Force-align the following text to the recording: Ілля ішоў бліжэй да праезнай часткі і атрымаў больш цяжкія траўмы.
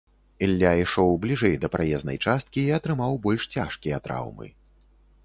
Ілля 0.45 0.69
ішоў 0.83 1.11
бліжэй 1.25 1.53
да 1.65 1.69
праезнай 1.75 2.17
часткі 2.25 2.63
і 2.65 2.71
атрымаў 2.79 3.13
больш 3.27 3.47
цяжкія 3.57 4.01
траўмы. 4.09 4.47